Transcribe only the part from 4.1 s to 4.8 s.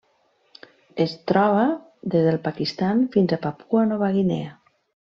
Guinea.